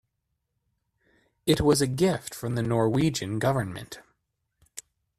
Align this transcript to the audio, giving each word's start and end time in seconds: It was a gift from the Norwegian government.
It 1.45 1.61
was 1.61 1.79
a 1.79 1.85
gift 1.85 2.33
from 2.33 2.55
the 2.55 2.63
Norwegian 2.63 3.37
government. 3.37 3.99